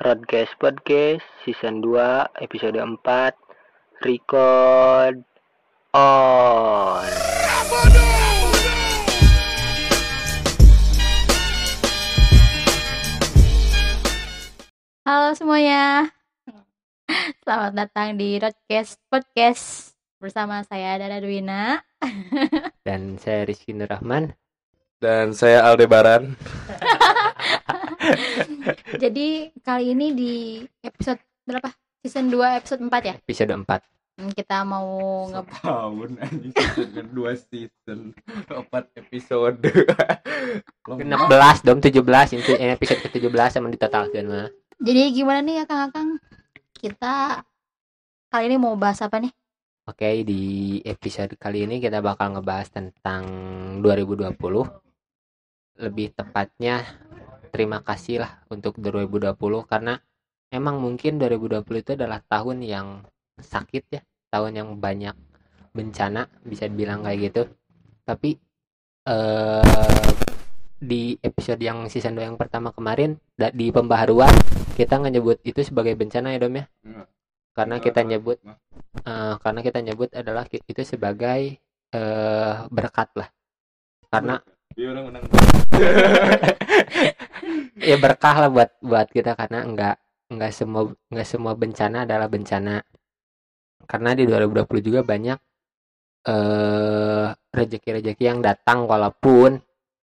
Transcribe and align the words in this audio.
Rodcast 0.00 0.56
Podcast 0.56 1.20
Season 1.44 1.84
2 1.84 1.92
Episode 2.40 2.80
4 2.80 4.00
Record 4.00 5.20
On 5.92 7.04
Halo 15.04 15.36
semuanya, 15.36 16.08
selamat 17.44 17.72
datang 17.76 18.16
di 18.16 18.40
Rodcast 18.40 18.96
Podcast 19.12 19.92
bersama 20.16 20.64
saya 20.64 20.96
Dada 20.96 21.20
Dwina. 21.20 21.84
Dan 22.88 23.20
saya 23.20 23.44
Rizky 23.44 23.76
Nurrahman 23.76 24.32
Dan 24.96 25.36
saya 25.36 25.68
Aldebaran. 25.68 26.40
Jadi 29.02 29.26
kali 29.60 29.92
ini 29.92 30.06
di 30.12 30.32
episode 30.80 31.20
berapa? 31.44 31.70
Season 32.00 32.32
2 32.32 32.58
episode 32.58 32.80
4 32.80 33.08
ya? 33.08 33.14
Episode 33.20 33.52
4 33.54 33.80
Hmm, 34.20 34.36
Kita 34.36 34.68
mau 34.68 34.84
nge 35.32 35.40
Tahun 35.64 36.10
anjing 36.20 36.52
season 36.52 37.06
dua 37.08 37.32
season 37.32 38.12
empat 38.52 38.92
episode. 38.92 39.64
16 40.84 41.64
dong 41.64 41.80
17 41.80 42.04
Ini 42.36 42.42
ini 42.60 42.72
episode 42.76 43.00
ke-17 43.00 43.48
sama 43.48 43.72
ditotalkan 43.72 44.24
mah 44.28 44.48
Jadi 44.76 45.16
gimana 45.16 45.40
nih 45.40 45.62
ya 45.62 45.64
Kang-Kang? 45.64 46.20
Kita 46.76 47.40
kali 48.28 48.44
ini 48.52 48.56
mau 48.60 48.76
bahas 48.76 49.00
apa 49.00 49.24
nih? 49.24 49.32
Oke 49.88 50.20
di 50.20 50.42
episode 50.84 51.40
kali 51.40 51.64
ini 51.64 51.80
kita 51.80 52.04
bakal 52.04 52.36
ngebahas 52.36 52.68
tentang 52.68 53.24
2020 53.80 54.36
Lebih 55.80 56.12
tepatnya 56.12 56.84
terima 57.50 57.82
kasih 57.82 58.22
lah 58.22 58.32
untuk 58.48 58.78
2020 58.78 59.34
Karena 59.66 59.98
emang 60.48 60.78
mungkin 60.78 61.18
2020 61.18 61.66
itu 61.82 61.92
adalah 61.98 62.22
tahun 62.24 62.62
yang 62.62 63.02
sakit 63.36 63.84
ya 63.90 64.00
Tahun 64.30 64.52
yang 64.54 64.78
banyak 64.78 65.12
bencana 65.70 66.26
bisa 66.42 66.66
dibilang 66.66 67.06
kayak 67.06 67.18
gitu. 67.30 67.42
Tapi 68.06 68.38
eh 69.06 70.10
di 70.80 71.12
episode 71.20 71.60
yang 71.60 71.84
season 71.92 72.16
2 72.16 72.24
yang 72.24 72.38
pertama 72.40 72.72
kemarin 72.72 73.20
di 73.52 73.68
pembaharuan 73.68 74.32
kita 74.80 74.96
nyebut 74.96 75.36
itu 75.44 75.60
sebagai 75.60 75.92
bencana 75.92 76.32
ya 76.32 76.40
Dom 76.40 76.56
ya? 76.56 76.64
Iya. 76.80 77.04
karena 77.50 77.76
kita 77.82 78.00
nyebut 78.06 78.40
eh, 79.04 79.34
karena 79.44 79.60
kita 79.60 79.78
nyebut 79.84 80.08
adalah 80.16 80.48
itu 80.48 80.82
sebagai 80.82 81.60
eh, 81.92 82.54
berkat 82.72 83.12
lah. 83.12 83.28
Karena 84.08 84.40
Iya 84.78 84.86
orang 84.94 85.04
menang. 85.10 85.24
ya 87.90 87.96
berkah 87.98 88.36
lah 88.46 88.50
buat 88.52 88.70
buat 88.82 89.08
kita 89.10 89.34
karena 89.34 89.66
enggak 89.66 89.96
enggak 90.30 90.52
semua 90.54 90.82
enggak 91.10 91.28
semua 91.28 91.52
bencana 91.58 92.06
adalah 92.06 92.28
bencana. 92.30 92.76
Karena 93.90 94.10
di 94.14 94.24
2020 94.28 94.86
juga 94.86 95.00
banyak 95.02 95.38
eh 96.30 97.28
rezeki-rezeki 97.50 98.24
yang 98.24 98.40
datang 98.44 98.86
walaupun 98.86 99.58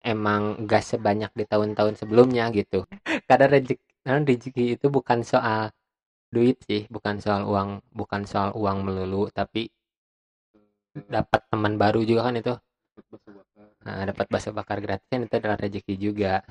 emang 0.05 0.61
enggak 0.61 0.85
sebanyak 0.85 1.31
di 1.33 1.45
tahun-tahun 1.49 1.97
sebelumnya 1.97 2.53
gitu. 2.53 2.85
Karena 3.29 3.47
rezeki 3.49 3.81
karena 4.01 4.25
rezeki 4.25 4.81
itu 4.81 4.87
bukan 4.89 5.21
soal 5.21 5.69
duit 6.33 6.57
sih 6.65 6.89
bukan 6.89 7.21
soal 7.21 7.45
uang 7.45 7.85
bukan 7.93 8.25
soal 8.25 8.49
uang 8.57 8.81
melulu 8.87 9.29
tapi 9.29 9.69
dapat 10.95 11.41
teman 11.51 11.77
baru 11.77 12.01
juga 12.01 12.27
kan 12.27 12.35
itu 12.39 12.53
nah, 13.81 14.05
dapat 14.07 14.25
bakso 14.29 14.49
bakar 14.53 14.77
gratis 14.79 15.07
kan 15.09 15.25
itu 15.25 15.35
adalah 15.37 15.57
rezeki 15.57 15.95
juga 15.97 16.41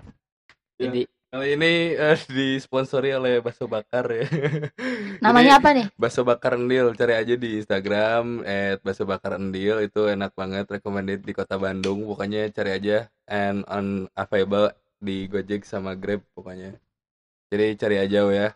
Ya. 0.81 0.89
jadi 0.89 1.03
Kali 1.31 1.55
ini 1.55 1.95
eh, 1.95 2.19
disponsori 2.27 3.15
oleh 3.15 3.39
Baso 3.39 3.71
Bakar 3.71 4.03
ya. 4.11 4.27
Namanya 5.23 5.55
Jadi, 5.55 5.61
apa 5.63 5.69
nih? 5.79 5.87
Baso 5.95 6.27
Bakar 6.27 6.59
Endil, 6.59 6.91
cari 6.99 7.15
aja 7.15 7.39
di 7.39 7.63
Instagram 7.63 8.43
@baso 8.83 9.07
bakar 9.07 9.39
endil 9.39 9.79
itu 9.79 10.11
enak 10.11 10.35
banget, 10.35 10.67
recommended 10.67 11.23
di 11.23 11.31
Kota 11.31 11.55
Bandung. 11.55 12.03
Pokoknya 12.03 12.51
cari 12.51 12.75
aja 12.75 13.07
and 13.31 13.63
on 13.71 14.11
available 14.19 14.75
di 14.99 15.31
Gojek 15.31 15.63
sama 15.63 15.95
Grab 15.95 16.19
pokoknya. 16.35 16.75
Jadi 17.55 17.79
cari 17.79 17.97
aja 18.03 18.27
we 18.27 18.35
ya. 18.35 18.49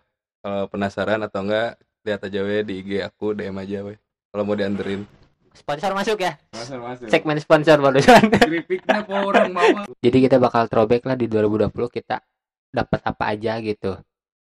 Kalau 0.42 0.66
penasaran 0.66 1.22
atau 1.22 1.46
enggak 1.46 1.78
lihat 2.02 2.26
aja 2.26 2.40
we 2.42 2.58
di 2.66 2.74
IG 2.82 2.90
aku 3.06 3.38
DM 3.38 3.54
aja 3.54 3.86
we. 3.86 3.94
Kalau 4.34 4.42
mau 4.42 4.58
dianterin. 4.58 5.06
Sponsor 5.54 5.90
masuk 5.92 6.18
ya 6.18 6.34
Masuk 6.50 6.78
masuk. 6.78 7.06
segmen 7.08 7.38
sponsor 7.38 7.78
barusan 7.78 8.22
Keripiknya 8.42 9.00
kok 9.00 9.22
orang 9.22 9.50
mau. 9.50 9.86
jadi 9.98 10.18
kita 10.20 10.36
bakal 10.36 10.66
throwback 10.66 11.02
lah 11.04 11.14
di 11.14 11.26
2020 11.26 11.70
kita 11.88 12.20
dapat 12.68 13.00
apa 13.00 13.24
aja 13.28 13.58
gitu 13.58 13.94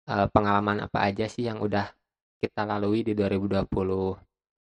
Eh, 0.04 0.28
pengalaman 0.28 0.84
apa 0.84 1.00
aja 1.02 1.32
sih 1.32 1.48
yang 1.48 1.64
udah 1.64 1.88
kita 2.38 2.68
lalui 2.68 3.08
di 3.08 3.16
2020 3.16 3.64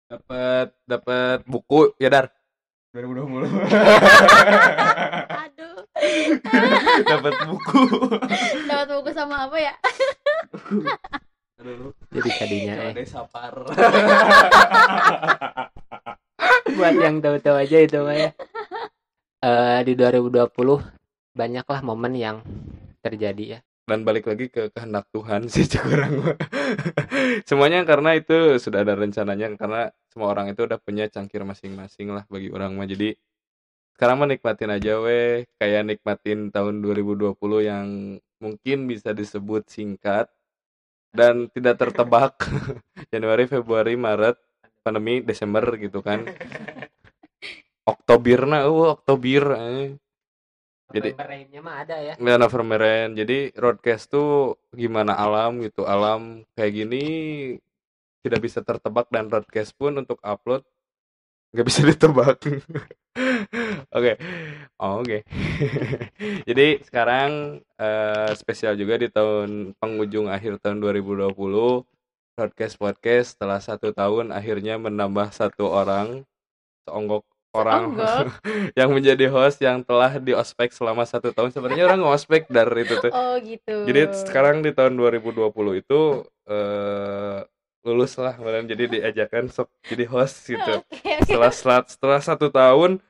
Dapat 0.06 0.68
dapat 0.84 1.48
buku 1.48 1.96
ya 1.96 2.12
Dar. 2.12 2.28
2020. 2.92 3.48
Aduh, 5.32 5.80
dapat 7.14 7.34
buku. 7.46 7.82
dapat 8.66 8.88
buku 8.90 9.10
sama 9.14 9.48
apa 9.48 9.58
ya? 9.62 9.74
Aduh, 11.56 11.96
jadi 12.10 12.30
tadinya 12.36 12.74
eh, 12.82 12.92
ada 12.92 13.04
sapar. 13.06 13.54
buat 16.76 16.96
yang 16.96 17.20
tahu-tahu 17.20 17.56
aja 17.60 17.78
itu 17.84 17.98
mah 18.02 18.16
ya. 18.16 18.30
Eh, 19.40 19.80
di 19.88 19.94
2020 19.96 20.52
banyaklah 21.32 21.80
momen 21.84 22.14
yang 22.16 22.38
terjadi 23.00 23.58
ya. 23.58 23.60
Dan 23.90 24.06
balik 24.06 24.30
lagi 24.30 24.54
ke 24.54 24.70
kehendak 24.70 25.10
Tuhan 25.10 25.50
sih 25.50 25.66
kurang 25.82 26.22
semuanya 27.50 27.82
karena 27.90 28.14
itu 28.14 28.62
sudah 28.62 28.86
ada 28.86 28.94
rencananya 28.94 29.50
karena 29.58 29.90
semua 30.14 30.30
orang 30.30 30.54
itu 30.54 30.62
udah 30.62 30.78
punya 30.78 31.10
cangkir 31.10 31.42
masing-masing 31.42 32.14
lah 32.14 32.22
bagi 32.30 32.54
orang 32.54 32.78
mah 32.78 32.86
jadi 32.86 33.18
sekarang 33.98 34.22
mah 34.22 34.30
nikmatin 34.30 34.70
aja 34.70 35.02
weh 35.02 35.50
kayak 35.58 35.90
nikmatin 35.90 36.54
tahun 36.54 36.86
2020 36.86 37.34
yang 37.66 37.88
mungkin 38.40 38.78
bisa 38.86 39.12
disebut 39.12 39.68
singkat 39.68 40.30
dan 41.14 41.50
tidak 41.52 41.82
tertebak. 41.82 42.40
Januari 43.12 43.46
Februari 43.50 43.98
Maret 43.98 44.38
pandemi 44.82 45.22
Desember 45.22 45.64
gitu 45.78 46.00
kan 46.04 46.24
Oktober 47.90 48.40
nah 48.46 48.62
uh, 48.70 48.94
Oktober 48.94 49.44
eh. 49.58 49.90
Jadi- 50.90 51.14
mah 51.62 51.86
ada 51.86 52.02
ya 52.02 52.14
Ya 52.18 52.36
Novemberen. 52.42 53.14
Jadi 53.14 53.54
roadcast 53.54 54.10
tuh 54.10 54.58
gimana 54.74 55.14
alam 55.14 55.62
gitu. 55.62 55.86
Alam 55.86 56.42
kayak 56.58 56.74
gini 56.74 57.06
tidak 58.26 58.42
bisa 58.42 58.60
tertebak 58.66 59.06
dan 59.14 59.30
roadcast 59.30 59.78
pun 59.78 60.02
untuk 60.02 60.18
upload 60.26 60.66
nggak 61.54 61.66
bisa 61.66 61.82
ditebak. 61.94 62.38
Oke. 63.94 64.12
Oh, 64.82 65.02
Oke. 65.06 65.22
Jadi 66.50 66.68
sekarang 66.86 67.62
eh, 67.78 68.32
spesial 68.34 68.74
juga 68.74 68.98
di 68.98 69.14
tahun 69.14 69.78
penghujung 69.78 70.26
akhir 70.30 70.58
tahun 70.62 70.82
2020 70.82 71.38
Roadcast 72.40 72.80
Podcast 72.80 73.36
setelah 73.36 73.60
satu 73.60 73.92
tahun 73.92 74.32
akhirnya 74.32 74.80
menambah 74.80 75.36
satu 75.36 75.68
orang 75.68 76.24
seonggok 76.88 77.28
orang 77.52 77.98
yang 78.80 78.94
menjadi 78.94 79.28
host 79.28 79.60
yang 79.60 79.82
telah 79.82 80.22
di 80.22 80.32
ospek 80.32 80.72
selama 80.72 81.04
satu 81.04 81.34
tahun. 81.34 81.52
Sebenarnya 81.52 81.90
orang 81.90 82.02
ngospek 82.02 82.48
dari 82.48 82.86
itu 82.86 82.96
tuh. 83.02 83.12
Oh 83.12 83.36
gitu. 83.42 83.86
jadi 83.90 84.14
sekarang 84.14 84.62
di 84.62 84.72
tahun 84.72 84.96
2020 84.96 85.52
itu 85.82 86.24
eh 86.50 87.40
lulus 87.84 88.16
lah 88.22 88.38
kemarin. 88.38 88.70
Jadi 88.70 89.00
diajakan 89.00 89.50
sok 89.50 89.70
jadi 89.84 90.06
host 90.08 90.36
gitu. 90.46 90.74
Oke, 90.94 91.20
oke. 91.20 91.26
setelah 91.26 91.52
setelah, 91.52 91.82
setelah 91.90 92.20
satu 92.22 92.48
tahun 92.54 93.02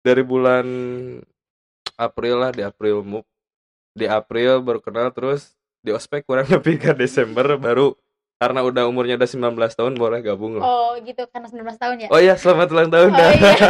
dari 0.00 0.22
bulan 0.24 0.66
April 2.00 2.34
lah 2.40 2.50
di 2.54 2.64
April 2.64 3.04
MUP 3.04 3.26
di 3.92 4.06
April 4.06 4.62
baru 4.62 4.80
kenal 4.80 5.10
terus 5.10 5.58
di 5.82 5.90
ospek 5.90 6.24
kurang 6.24 6.46
lebih 6.48 6.78
ke 6.78 6.92
Desember 6.94 7.58
baru 7.58 7.96
karena 8.40 8.64
udah 8.64 8.88
umurnya 8.88 9.14
udah 9.14 9.28
19 9.28 9.52
tahun 9.70 9.92
boleh 9.94 10.18
gabung 10.20 10.56
lah 10.56 10.64
Oh 10.64 10.96
gitu 10.98 11.28
karena 11.28 11.44
19 11.46 11.76
tahun 11.76 11.96
ya? 11.98 12.08
oh 12.08 12.16
iya 12.16 12.34
selamat 12.34 12.68
ulang 12.70 12.88
tahun 12.88 13.10
Oh, 13.10 13.14
dah 13.14 13.30
iya. 13.30 13.52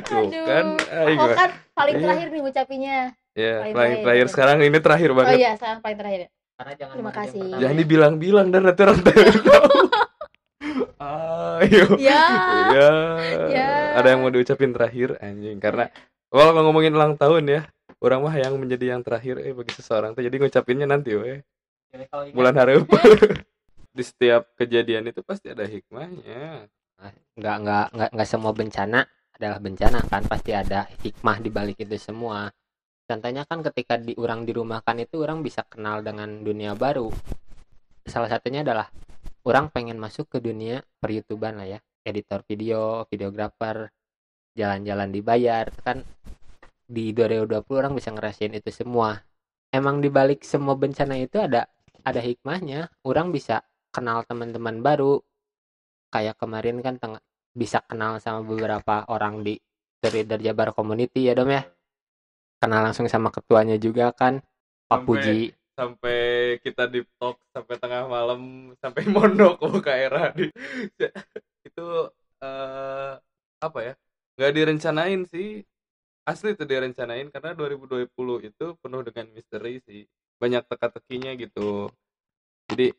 Tuh 0.00 0.14
Aduh. 0.20 0.44
kan 0.44 0.64
ayo 1.06 1.16
Oh 1.16 1.28
kan 1.32 1.50
paling 1.72 1.94
Iya. 1.94 2.02
terakhir 2.04 2.26
nih 2.28 2.40
ngucapinnya. 2.40 2.98
ya 3.32 3.54
paling 3.56 3.72
paling 3.72 3.74
terakhir. 3.92 4.02
terakhir 4.02 4.26
sekarang 4.28 4.56
ini 4.60 4.78
terakhir 4.80 5.08
Oh 5.08 5.16
banget 5.16 5.36
iya, 5.38 5.50
sekarang 5.54 5.78
paling 5.78 5.96
terakhir. 5.96 6.20
ya. 6.20 6.28
karena 6.58 6.72
jangan 6.74 6.94
Terima 6.98 7.12
kasih. 7.14 7.38
pertama 7.40 7.60
Jangan 7.62 7.76
ya. 7.76 7.80
dibilang-bilang 7.80 8.46
dan 8.48 8.60
nanti 8.64 8.80
orang 8.82 8.98
tahu. 9.00 9.14
Ayo. 11.58 11.86
Ya. 11.96 12.24
Ya. 12.70 12.90
Ya. 13.48 13.68
Ada 13.94 14.08
yang 14.08 14.20
mau 14.20 14.30
diucapin 14.30 14.70
terakhir 14.70 15.14
anjing 15.20 15.58
karena 15.58 15.90
kalau 16.28 16.50
ngomongin 16.60 16.90
ulang 16.92 17.14
tahun 17.14 17.44
ya, 17.48 17.60
orang 17.98 18.20
mah 18.20 18.34
yang 18.34 18.54
menjadi 18.54 18.92
yang 18.92 19.02
terakhir 19.02 19.38
eh 19.38 19.50
bagi 19.50 19.72
seseorang 19.72 20.12
tuh 20.12 20.20
jadi 20.20 20.34
ngucapinnya 20.36 20.86
nanti 20.86 21.14
we 21.14 21.22
Jadi 21.22 21.38
kalau 21.38 21.38
ingat, 21.38 21.57
bulan 22.34 22.54
hareup. 22.56 22.86
Di 23.96 24.02
setiap 24.04 24.54
kejadian 24.54 25.10
itu 25.10 25.24
pasti 25.24 25.50
ada 25.50 25.64
hikmahnya. 25.66 26.68
nggak 27.38 27.56
nggak 27.62 27.86
nggak 27.94 28.10
nggak 28.10 28.28
semua 28.28 28.50
bencana 28.50 29.06
adalah 29.38 29.62
bencana 29.62 30.02
kan 30.02 30.26
pasti 30.26 30.50
ada 30.50 30.90
hikmah 30.98 31.38
di 31.38 31.50
balik 31.50 31.78
itu 31.78 31.94
semua. 31.94 32.50
Contohnya 33.06 33.46
kan 33.46 33.62
ketika 33.62 33.96
di 33.96 34.12
orang 34.18 34.42
dirumahkan 34.42 34.98
itu 34.98 35.22
orang 35.22 35.40
bisa 35.40 35.62
kenal 35.64 36.02
dengan 36.02 36.42
dunia 36.42 36.74
baru. 36.74 37.08
Salah 38.02 38.26
satunya 38.28 38.66
adalah 38.66 38.90
orang 39.46 39.70
pengen 39.70 39.96
masuk 39.96 40.26
ke 40.26 40.42
dunia 40.42 40.82
per 40.98 41.14
youtuban 41.14 41.56
lah 41.56 41.78
ya. 41.78 41.80
Editor 42.02 42.42
video 42.44 43.06
videografer 43.06 43.94
jalan-jalan 44.58 45.08
dibayar 45.14 45.70
kan 45.86 46.02
di 46.88 47.14
2020 47.14 47.62
orang 47.78 47.92
bisa 47.94 48.10
ngerasain 48.10 48.52
itu 48.58 48.74
semua. 48.74 49.22
Emang 49.70 50.02
dibalik 50.02 50.42
semua 50.42 50.74
bencana 50.74 51.14
itu 51.14 51.38
ada 51.38 51.70
ada 52.04 52.20
hikmahnya. 52.22 52.90
Orang 53.02 53.30
bisa 53.34 53.62
kenal 53.94 54.22
teman-teman 54.26 54.82
baru. 54.84 55.20
Kayak 56.08 56.40
kemarin 56.40 56.80
kan 56.80 56.96
tengah 56.96 57.22
bisa 57.52 57.82
kenal 57.84 58.16
sama 58.22 58.40
beberapa 58.46 59.04
orang 59.10 59.44
di 59.44 59.58
dari 59.98 60.22
Jabar 60.24 60.72
Community 60.72 61.26
ya 61.28 61.34
dom 61.36 61.50
ya? 61.50 61.62
Kenal 62.58 62.86
langsung 62.90 63.06
sama 63.10 63.30
ketuanya 63.30 63.76
juga 63.78 64.10
kan? 64.14 64.42
Pak 64.88 65.04
Sampai- 65.04 65.06
Puji. 65.06 65.38
sampai 65.78 66.18
kita 66.58 66.90
di 66.90 67.06
talk 67.22 67.38
sampai 67.54 67.78
tengah 67.78 68.10
malam 68.10 68.74
sampai 68.82 69.02
mondok 69.14 69.62
ke 69.78 69.92
era. 69.94 70.34
Di 70.34 70.50
itu 71.62 71.86
eh 72.42 73.12
apa 73.62 73.78
ya? 73.82 73.94
Nggak 74.38 74.52
direncanain 74.54 75.22
sih. 75.30 75.62
Asli 76.26 76.52
itu 76.52 76.64
direncanain 76.68 77.30
karena 77.32 77.54
2020 77.56 78.04
itu 78.44 78.66
penuh 78.82 79.00
dengan 79.06 79.26
misteri 79.32 79.80
sih 79.86 80.04
banyak 80.42 80.62
teka-tekinya 80.70 81.30
gitu. 81.38 81.90
Jadi 82.70 82.94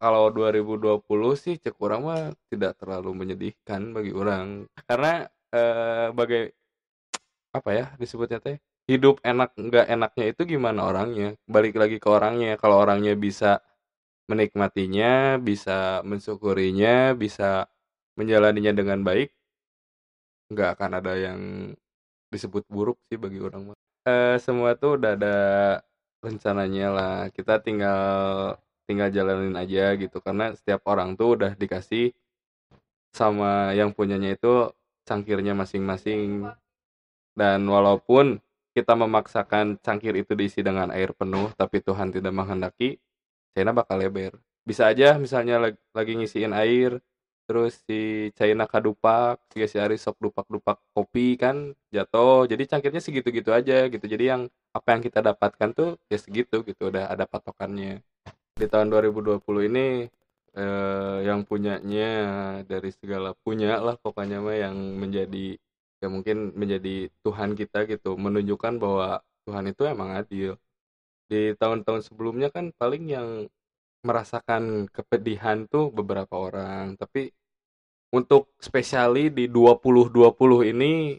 kalau 0.00 0.32
2020 0.32 1.34
sih 1.36 1.54
cek 1.60 1.76
orang 1.82 2.00
mah 2.06 2.22
tidak 2.48 2.78
terlalu 2.80 3.10
menyedihkan 3.12 3.92
bagi 3.92 4.12
orang. 4.16 4.64
Karena 4.88 5.28
eh 5.50 6.08
bagai 6.14 6.54
apa 7.50 7.70
ya 7.74 7.86
disebutnya 7.98 8.38
teh 8.38 8.56
hidup 8.86 9.18
enak 9.26 9.54
nggak 9.58 9.86
enaknya 9.90 10.24
itu 10.32 10.42
gimana 10.46 10.80
orangnya? 10.90 11.34
Balik 11.44 11.74
lagi 11.76 11.96
ke 12.02 12.08
orangnya. 12.08 12.56
Kalau 12.56 12.80
orangnya 12.80 13.14
bisa 13.18 13.60
menikmatinya 14.30 15.42
bisa 15.42 16.06
mensyukurinya 16.06 17.18
bisa 17.18 17.66
menjalaninya 18.14 18.70
dengan 18.70 19.02
baik 19.02 19.34
nggak 20.54 20.70
akan 20.78 20.90
ada 21.02 21.12
yang 21.18 21.40
disebut 22.30 22.62
buruk 22.70 22.98
sih 23.10 23.18
bagi 23.18 23.42
orang 23.42 23.74
mah. 23.74 23.78
Eh, 24.06 24.38
semua 24.38 24.78
tuh 24.78 24.98
udah 24.98 25.18
ada 25.18 25.36
rencananya 26.26 26.86
lah. 26.96 27.16
Kita 27.36 27.54
tinggal 27.66 28.00
tinggal 28.88 29.08
jalanin 29.16 29.54
aja 29.62 29.94
gitu. 30.02 30.18
Karena 30.24 30.52
setiap 30.58 30.80
orang 30.92 31.14
tuh 31.18 31.28
udah 31.38 31.52
dikasih 31.56 32.12
sama 33.10 33.74
yang 33.74 33.90
punyanya 33.94 34.34
itu 34.34 34.70
cangkirnya 35.08 35.54
masing-masing. 35.56 36.46
Dan 37.34 37.66
walaupun 37.66 38.38
kita 38.76 38.94
memaksakan 38.94 39.78
cangkir 39.82 40.14
itu 40.14 40.32
diisi 40.38 40.62
dengan 40.62 40.94
air 40.94 41.10
penuh 41.10 41.50
tapi 41.58 41.82
Tuhan 41.82 42.14
tidak 42.14 42.30
menghendaki 42.30 43.02
China 43.54 43.74
bakal 43.74 43.98
lebar. 43.98 44.38
Bisa 44.62 44.90
aja 44.90 45.18
misalnya 45.18 45.58
lag- 45.58 45.82
lagi 45.96 46.14
ngisiin 46.14 46.54
air 46.54 47.02
terus 47.50 47.82
si 47.82 48.30
China 48.38 48.70
kadupak 48.70 49.42
si 49.50 49.74
Ari 49.82 49.98
sok 49.98 50.22
dupak-dupak 50.22 50.78
kopi 50.94 51.34
kan 51.34 51.74
jatuh. 51.90 52.46
Jadi 52.46 52.62
cangkirnya 52.70 53.02
segitu-gitu 53.02 53.50
aja 53.50 53.90
gitu. 53.90 54.06
Jadi 54.06 54.24
yang 54.30 54.42
apa 54.70 54.88
yang 54.94 55.02
kita 55.02 55.18
dapatkan 55.18 55.68
tuh 55.74 55.98
ya 56.06 56.18
segitu 56.22 56.62
gitu 56.62 56.94
udah 56.94 57.10
ada 57.10 57.26
patokannya. 57.26 58.06
Di 58.54 58.66
tahun 58.70 58.94
2020 58.94 59.66
ini 59.66 60.06
eh, 60.54 61.18
yang 61.26 61.42
punyanya 61.42 62.06
dari 62.70 62.90
segala 62.94 63.34
punya 63.42 63.82
lah 63.82 63.98
pokoknya 63.98 64.38
mah 64.46 64.54
yang 64.54 64.76
menjadi 65.02 65.58
ya 65.98 66.06
mungkin 66.06 66.54
menjadi 66.54 67.10
Tuhan 67.26 67.58
kita 67.58 67.90
gitu 67.90 68.14
menunjukkan 68.14 68.78
bahwa 68.78 69.26
Tuhan 69.42 69.64
itu 69.74 69.82
emang 69.90 70.14
adil. 70.22 70.54
Di 71.26 71.58
tahun-tahun 71.58 72.06
sebelumnya 72.06 72.54
kan 72.54 72.70
paling 72.78 73.04
yang 73.10 73.28
merasakan 74.06 74.86
kepedihan 74.94 75.66
tuh 75.66 75.90
beberapa 75.90 76.34
orang. 76.38 76.94
Tapi 76.94 77.34
untuk 78.10 78.50
spesiali 78.58 79.30
di 79.30 79.46
2020 79.46 80.70
ini 80.74 81.18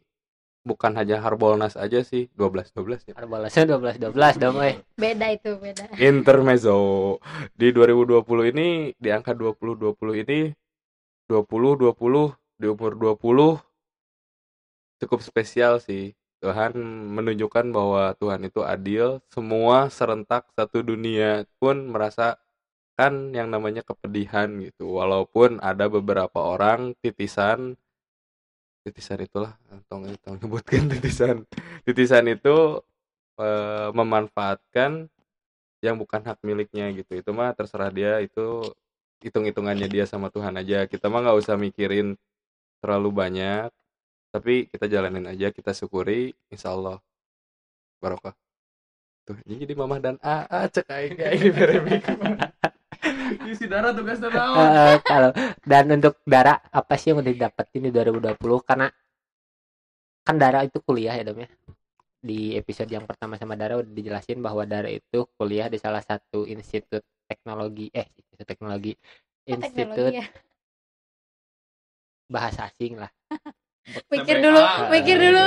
bukan 0.62 0.94
hanya 0.94 1.18
Harbolnas 1.24 1.74
aja 1.74 2.06
sih 2.06 2.30
12 2.38 2.76
12 2.76 3.10
ya. 3.10 3.14
Balasnya 3.26 3.66
12 3.66 4.14
12 4.14 4.42
dong 4.42 4.62
eh 4.62 4.84
beda 5.00 5.28
itu 5.34 5.58
beda. 5.58 5.90
Intermezzo. 5.98 7.18
Di 7.58 7.74
2020 7.74 8.52
ini 8.54 8.94
di 8.94 9.10
angka 9.10 9.34
20 9.34 9.58
20 9.58 10.24
ini 10.24 10.54
20 11.32 11.82
20 11.82 12.62
di 12.62 12.68
umur 12.70 12.92
20 12.94 13.58
cukup 15.02 15.20
spesial 15.26 15.82
sih. 15.82 16.14
Tuhan 16.42 16.74
menunjukkan 17.14 17.70
bahwa 17.70 18.18
Tuhan 18.18 18.42
itu 18.50 18.66
adil 18.66 19.22
semua 19.30 19.94
serentak 19.94 20.50
satu 20.58 20.82
dunia 20.82 21.46
pun 21.62 21.94
merasakan 22.98 23.34
yang 23.34 23.48
namanya 23.50 23.82
kepedihan 23.82 24.50
gitu. 24.62 25.00
Walaupun 25.00 25.60
ada 25.62 25.88
beberapa 25.90 26.40
orang 26.40 26.94
titisan 27.02 27.76
titisan 28.82 29.22
itulah 29.22 29.54
tong 29.86 30.10
tong 30.26 30.38
nyebutkan 30.42 30.90
titisan. 30.92 31.46
Titisan 31.86 32.26
itu 32.30 32.82
eh, 33.40 33.90
memanfaatkan 33.94 35.10
yang 35.82 35.96
bukan 35.98 36.22
hak 36.26 36.40
miliknya 36.46 36.90
gitu. 36.94 37.22
Itu 37.22 37.32
mah 37.34 37.54
terserah 37.58 37.90
dia 37.94 38.22
itu 38.22 38.62
hitung 39.22 39.46
hitungannya 39.46 39.88
dia 39.90 40.06
sama 40.06 40.30
Tuhan 40.30 40.58
aja. 40.58 40.86
Kita 40.90 41.10
mah 41.10 41.26
nggak 41.26 41.40
usah 41.42 41.56
mikirin 41.58 42.18
terlalu 42.82 43.10
banyak 43.14 43.70
tapi 44.32 44.64
kita 44.72 44.88
jalanin 44.88 45.28
aja 45.28 45.52
kita 45.52 45.76
syukuri 45.76 46.32
insya 46.50 46.74
Allah 46.74 46.98
barokah. 48.02 48.34
Tuh 49.28 49.38
ini 49.46 49.62
jadi 49.68 49.74
mamah 49.78 50.00
dan 50.02 50.16
AA 50.24 50.60
cek 50.72 50.88
aing 50.90 51.18
ini 51.38 51.50
beremik 51.54 52.02
isi 53.52 53.66
darah 53.66 53.92
tugas 53.92 54.18
naon 54.18 54.68
Eh, 54.68 54.98
kalau 55.04 55.32
dan 55.62 55.86
untuk 55.90 56.20
Dara 56.24 56.60
apa 56.60 56.94
sih 56.96 57.12
yang 57.12 57.20
udah 57.20 57.32
didapetin 57.32 57.88
di 57.88 57.92
2020 57.92 58.38
karena 58.64 58.88
kan 60.22 60.36
Dara 60.38 60.62
itu 60.62 60.78
kuliah 60.80 61.16
ya 61.16 61.24
dom 61.24 61.42
ya? 61.42 61.50
Di 62.22 62.54
episode 62.54 62.86
yang 62.88 63.10
pertama 63.10 63.34
sama 63.36 63.58
Dara 63.58 63.82
udah 63.82 63.90
dijelasin 63.90 64.38
bahwa 64.40 64.62
Dara 64.64 64.88
itu 64.88 65.26
kuliah 65.36 65.66
di 65.66 65.78
salah 65.78 66.02
satu 66.02 66.46
institut 66.46 67.02
teknologi 67.26 67.90
eh 67.92 68.06
institut 68.14 68.48
teknologi 68.48 68.94
Oh, 69.42 69.58
institut 69.58 69.74
teknologi 70.14 70.22
ya. 70.22 70.28
bahasa 72.28 72.70
asing 72.70 72.96
lah. 72.96 73.12
Mikir 74.14 74.38
dulu 74.40 74.62
mikir 74.94 75.18
dulu. 75.18 75.46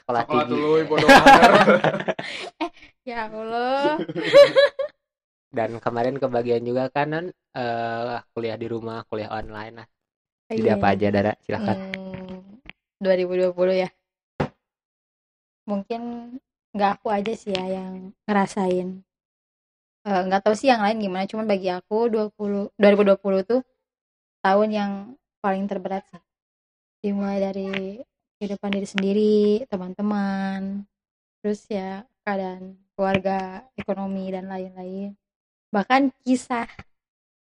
Sekolah 0.00 0.24
sekolah 0.24 0.44
tinggi. 0.48 0.50
dulu 0.56 0.68
bodoh 0.88 1.04
amat. 1.04 1.66
ya 3.08 3.28
Allah 3.28 4.00
dan 5.58 5.70
kemarin 5.84 6.16
kebagian 6.22 6.62
juga 6.68 6.82
kanan 6.96 7.24
eh 7.58 8.16
kuliah 8.32 8.56
di 8.62 8.66
rumah 8.74 8.96
kuliah 9.08 9.30
online 9.38 9.74
lah 9.80 9.88
jadi 10.56 10.68
Iya, 10.68 10.74
apa 10.76 10.86
iya. 10.86 10.94
aja 10.94 11.06
Dara 11.16 11.32
silakan 11.46 11.78
Hmm, 11.86 12.60
2020 13.02 13.74
ya. 13.82 13.88
Mungkin 15.70 16.02
nggak 16.74 16.90
aku 17.02 17.06
aja 17.16 17.32
sih 17.40 17.50
ya 17.56 17.64
yang 17.76 17.94
ngerasain. 18.26 18.88
Eh, 20.08 20.20
nggak 20.26 20.42
tahu 20.44 20.54
sih 20.58 20.68
yang 20.72 20.82
lain 20.84 20.98
gimana, 21.04 21.24
cuman 21.30 21.46
bagi 21.52 21.68
aku 21.78 21.96
20 22.14 22.62
2020 22.80 23.40
tuh 23.50 23.60
tahun 24.44 24.68
yang 24.78 24.92
paling 25.44 25.64
terberat 25.70 26.04
sih. 26.12 26.22
Dimulai 27.04 27.38
dari 27.46 27.68
kehidupan 28.38 28.70
diri 28.76 28.88
sendiri, 28.94 29.36
teman-teman, 29.70 30.86
terus 31.40 31.60
ya 31.70 32.04
keadaan 32.24 32.76
keluarga, 32.94 33.64
ekonomi 33.80 34.24
dan 34.34 34.46
lain-lain. 34.52 35.10
Bahkan 35.72 36.12
kisah 36.22 36.68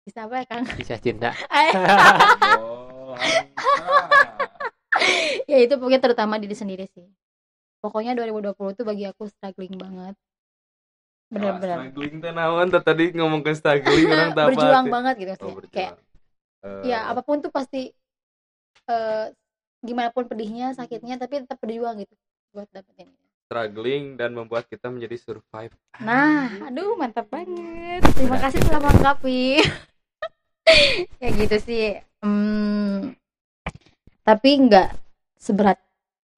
kisah 0.02 0.26
apa 0.26 0.34
ya 0.42 0.46
Kang? 0.50 0.64
kisah 0.78 0.98
cinta 0.98 1.30
Oh, 3.12 3.14
ya 5.46 5.58
itu 5.62 5.74
pokoknya 5.78 6.00
terutama 6.02 6.40
diri 6.42 6.56
sendiri 6.56 6.86
sih 6.90 7.06
pokoknya 7.78 8.14
2020 8.14 8.78
tuh 8.78 8.84
bagi 8.86 9.04
aku 9.06 9.28
struggling 9.28 9.74
banget 9.76 10.14
bener-bener 11.32 11.76
Struggling 11.88 12.14
teh 12.20 12.32
naon 12.32 12.66
teh 12.68 12.82
tadi 12.82 13.04
ngomong 13.16 13.40
ke 13.40 13.52
struggling 13.56 14.06
orang 14.10 14.30
tak 14.32 14.42
apa 14.44 14.48
berjuang 14.52 14.84
teh. 14.84 14.92
banget 14.92 15.14
gitu 15.18 15.30
Oh, 15.32 15.34
maksudnya. 15.34 15.56
berjuang. 15.58 15.72
kayak 15.72 15.92
Eh, 16.62 16.82
ya 16.94 16.98
apa 17.10 17.20
pun 17.26 17.36
tuh 17.42 17.50
pasti 17.50 17.90
eh 18.86 19.26
gimana 19.82 20.14
pun 20.14 20.24
pedihnya 20.30 20.70
sakitnya 20.78 21.18
tapi 21.18 21.42
tetap 21.42 21.58
berjuang 21.58 21.98
gitu 22.06 22.14
buat 22.54 22.68
dapetin 22.70 23.10
struggling 23.52 24.16
dan 24.16 24.32
membuat 24.32 24.64
kita 24.64 24.88
menjadi 24.88 25.20
survive. 25.20 25.76
nah 26.00 26.48
aduh 26.64 26.96
mantap 26.96 27.28
banget. 27.28 28.00
Terima 28.16 28.40
kasih 28.40 28.64
telah 28.64 28.80
melengkapi. 28.80 29.60
Ya 31.20 31.28
gitu 31.34 31.58
sih 31.58 32.00
hmm, 32.22 33.18
tapi 34.22 34.50
nggak 34.62 34.94
seberat 35.36 35.76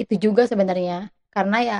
itu 0.00 0.16
juga 0.18 0.48
sebenarnya. 0.48 1.12
Karena 1.30 1.58
ya 1.62 1.78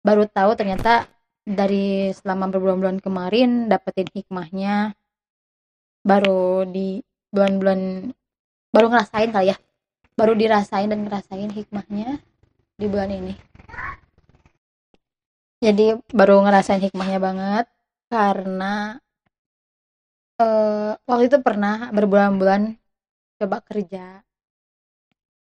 baru 0.00 0.24
tahu 0.24 0.54
ternyata 0.54 1.10
dari 1.44 2.14
selama 2.14 2.48
berbulan-bulan 2.48 3.02
kemarin 3.02 3.66
dapetin 3.66 4.06
hikmahnya 4.06 4.94
baru 6.06 6.64
di 6.64 7.02
bulan-bulan 7.34 8.14
baru 8.70 8.86
ngerasain 8.86 9.34
kali 9.34 9.50
ya. 9.52 9.58
Baru 10.14 10.38
dirasain 10.38 10.88
dan 10.88 11.04
ngerasain 11.04 11.52
hikmahnya 11.52 12.22
di 12.80 12.86
bulan 12.86 13.12
ini 13.12 13.34
jadi 15.64 15.86
baru 16.18 16.34
ngerasain 16.44 16.82
hikmahnya 16.84 17.18
banget 17.26 17.66
karena 18.12 18.96
eh 20.44 20.90
waktu 21.08 21.24
itu 21.28 21.38
pernah 21.46 21.76
berbulan-bulan 21.96 22.62
coba 23.40 23.58
kerja 23.68 24.04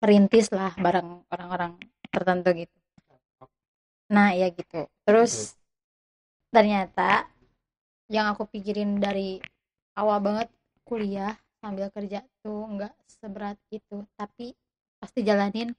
merintis 0.02 0.46
lah 0.58 0.72
bareng 0.84 1.08
orang-orang 1.34 1.72
tertentu 2.12 2.50
gitu. 2.60 2.76
Nah 4.14 4.28
ya 4.40 4.48
gitu. 4.52 4.80
Terus 5.06 5.32
ternyata 6.52 7.28
yang 8.08 8.26
aku 8.32 8.48
pikirin 8.48 9.00
dari 9.00 9.40
awal 10.00 10.18
banget 10.24 10.48
kuliah 10.88 11.36
sambil 11.60 11.88
kerja 11.92 12.24
tuh 12.44 12.64
nggak 12.74 12.94
seberat 13.08 13.58
itu 13.72 14.04
tapi 14.16 14.54
pasti 15.00 15.20
jalanin 15.28 15.72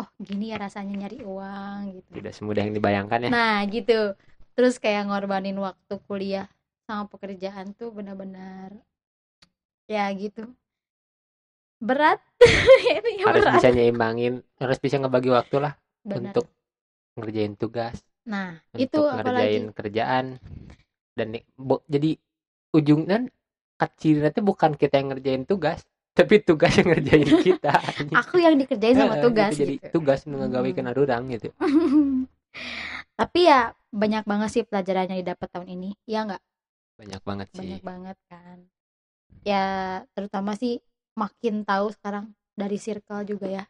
oh 0.00 0.08
gini 0.20 0.52
ya 0.52 0.56
rasanya 0.60 0.94
nyari 1.04 1.18
uang 1.24 1.80
gitu. 2.00 2.10
Tidak 2.20 2.32
semudah 2.32 2.62
yang 2.64 2.74
dibayangkan 2.76 3.18
ya. 3.26 3.30
Nah 3.32 3.58
gitu. 3.68 4.16
Terus 4.52 4.76
kayak 4.76 5.08
ngorbanin 5.08 5.56
waktu 5.56 5.94
kuliah 6.08 6.46
sama 6.88 7.08
pekerjaan 7.08 7.72
tuh 7.76 7.88
benar-benar 7.92 8.72
Ya 9.90 10.08
gitu. 10.14 10.48
Berat. 11.82 12.18
Ya 13.22 13.28
harus 13.28 13.44
berat. 13.44 13.54
bisa 13.60 13.68
nyeimbangin 13.70 14.34
harus 14.58 14.78
bisa 14.82 14.96
ngebagi 14.98 15.30
waktu 15.30 15.56
lah 15.62 15.72
Benar. 16.02 16.34
untuk 16.34 16.46
ngerjain 17.18 17.54
tugas 17.54 17.96
Nah 18.26 18.58
untuk 18.74 18.82
itu 18.82 18.98
ngerjain 19.02 19.64
apalagi 19.66 19.76
kerjaan. 19.78 20.26
Dan 21.12 21.28
bo- 21.54 21.84
jadi 21.86 22.16
ujungnya 22.72 23.28
kecil 23.78 24.24
nanti 24.24 24.40
bukan 24.40 24.72
kita 24.78 24.94
yang 25.02 25.08
ngerjain 25.12 25.44
tugas 25.44 25.84
tapi 26.12 26.44
tugas 26.44 26.72
yang 26.76 26.92
ngerjain 26.92 27.30
kita 27.46 27.72
Aku 28.20 28.36
yang 28.36 28.60
dikerjain 28.60 28.94
sama 28.96 29.16
Heeh, 29.16 29.24
tugas 29.24 29.50
gitu. 29.56 29.60
jadi 29.64 29.74
gitu. 29.80 29.88
tugas 29.96 30.20
ngegawikeun 30.28 30.84
Hmm. 30.84 30.92
arurang 30.92 31.24
gitu. 31.32 31.48
Tapi 33.20 33.40
ya 33.48 33.72
banyak 33.92 34.24
banget 34.24 34.48
sih 34.52 34.62
pelajaran 34.64 35.08
yang 35.12 35.20
didapat 35.24 35.48
tahun 35.52 35.68
ini. 35.72 35.90
Ya 36.04 36.24
nggak? 36.28 36.42
Banyak 37.00 37.20
banget 37.24 37.46
sih. 37.52 37.60
Banyak 37.60 37.82
banget 37.84 38.16
kan. 38.28 38.58
Ya 39.44 39.64
terutama 40.12 40.52
sih 40.56 40.80
makin 41.16 41.64
tahu 41.64 41.92
sekarang 41.96 42.32
dari 42.56 42.76
circle 42.76 43.24
juga 43.24 43.48
ya. 43.48 43.64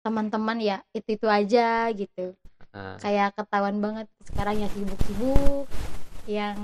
Teman-teman 0.00 0.60
ya 0.60 0.80
itu 0.96 1.16
itu 1.16 1.26
aja 1.28 1.92
gitu. 1.92 2.32
Nah, 2.70 2.96
kayak 3.02 3.34
ketahuan 3.36 3.82
banget 3.82 4.06
sekarang 4.24 4.62
yang 4.62 4.70
sibuk-sibuk 4.72 5.66
yang 6.30 6.56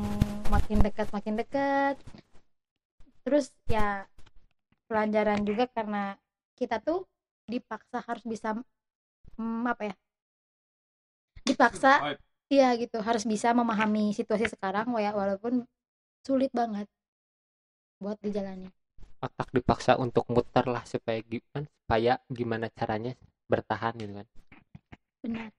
makin 0.47 0.79
dekat 0.79 1.11
makin 1.11 1.35
dekat 1.35 1.99
terus 3.27 3.51
ya 3.67 4.07
pelajaran 4.87 5.43
juga 5.43 5.67
karena 5.71 6.15
kita 6.57 6.81
tuh 6.81 7.05
dipaksa 7.47 8.03
harus 8.03 8.25
bisa 8.27 8.57
mm, 9.39 9.65
apa 9.67 9.83
ya 9.93 9.95
dipaksa 11.47 12.19
iya 12.51 12.75
gitu 12.75 12.99
harus 12.99 13.23
bisa 13.23 13.55
memahami 13.55 14.11
situasi 14.11 14.51
sekarang 14.51 14.91
ya 14.99 15.15
walaupun 15.15 15.63
sulit 16.27 16.51
banget 16.51 16.91
buat 18.03 18.19
dijalani. 18.21 18.69
Otak 19.23 19.49
dipaksa 19.55 19.97
untuk 19.97 20.29
muter 20.29 20.67
lah 20.69 20.85
supaya 20.85 21.23
gimana 21.25 21.65
supaya 21.65 22.13
gimana 22.29 22.67
caranya 22.75 23.17
bertahan 23.49 23.95
gitu 23.97 24.13
kan. 24.21 24.27
Benar. 25.25 25.51